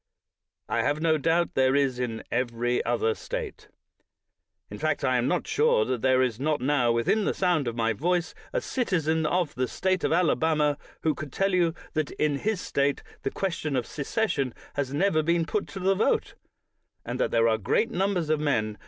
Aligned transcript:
I 0.67 0.81
have 0.81 0.99
no 0.99 1.19
doubt 1.19 1.53
there 1.53 1.75
is 1.75 1.99
in 1.99 2.23
every 2.31 2.83
other 2.83 3.13
State. 3.13 3.67
In 4.67 4.79
fact, 4.79 5.03
I 5.03 5.17
am 5.17 5.27
not 5.27 5.45
sure 5.45 5.85
that 5.85 6.01
there 6.01 6.23
is 6.23 6.39
not 6.39 6.59
now 6.59 6.91
within 6.91 7.25
the 7.25 7.35
sound 7.35 7.67
of 7.67 7.75
my 7.75 7.93
voice 7.93 8.33
a 8.51 8.61
citizen 8.61 9.27
of 9.27 9.53
the 9.53 9.67
State 9.67 10.03
of 10.03 10.11
Alabama, 10.11 10.75
who 11.03 11.13
could 11.13 11.31
tell 11.31 11.53
you 11.53 11.75
that 11.93 12.09
in 12.13 12.37
his 12.39 12.59
State 12.59 13.03
the 13.21 13.29
question 13.29 13.75
of 13.75 13.85
secession 13.85 14.55
has 14.73 14.91
never 14.91 15.21
been 15.21 15.45
put 15.45 15.67
to 15.67 15.79
the 15.79 15.93
vote; 15.93 16.33
and 17.05 17.19
that 17.19 17.29
there 17.29 17.47
are 17.47 17.59
great 17.59 17.91
numbers 17.91 18.31
of 18.31 18.39
men. 18.39 18.79